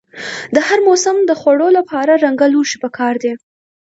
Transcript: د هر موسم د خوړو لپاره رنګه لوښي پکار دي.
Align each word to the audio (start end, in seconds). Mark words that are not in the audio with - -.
د 0.55 0.57
هر 0.67 0.79
موسم 0.87 1.17
د 1.29 1.31
خوړو 1.39 1.67
لپاره 1.77 2.13
رنګه 2.25 2.47
لوښي 2.53 2.77
پکار 2.83 3.13
دي. 3.23 3.33